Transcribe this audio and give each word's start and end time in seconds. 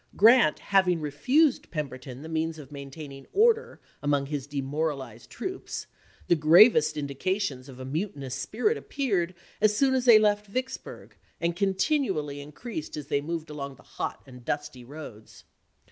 Grant 0.15 0.57
having 0.57 0.99
refused 0.99 1.69
Pem 1.69 1.87
berton 1.87 2.23
the 2.23 2.27
means 2.27 2.57
of 2.57 2.71
maintaining 2.71 3.27
order 3.33 3.79
among 4.01 4.25
his 4.25 4.47
demoralized 4.47 5.29
troops, 5.29 5.85
the 6.25 6.35
gravest 6.35 6.97
indications 6.97 7.69
of 7.69 7.79
a 7.79 7.85
mutinous 7.85 8.33
spirit 8.33 8.77
appeared 8.77 9.35
as 9.61 9.77
soon 9.77 9.93
as 9.93 10.05
they 10.05 10.17
left 10.17 10.51
Vicks 10.51 10.81
burg, 10.81 11.15
and 11.39 11.55
continually 11.55 12.41
increased 12.41 12.97
as 12.97 13.09
they 13.09 13.21
moved 13.21 13.51
along 13.51 13.75
the 13.75 13.83
hot 13.83 14.23
and 14.25 14.43
dusty 14.43 14.83
roads. 14.83 15.43